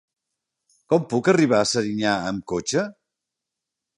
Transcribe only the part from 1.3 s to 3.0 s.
arribar a Serinyà amb cotxe?